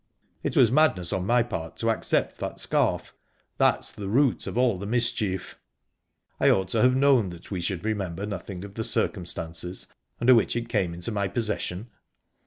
[0.41, 3.13] "It was madness on my part to accept that scarf.
[3.59, 5.59] That's the root of all the mischief.
[6.39, 9.85] I ought to have known that we should remember nothing of the circumstances
[10.19, 11.91] under which it came into my possession."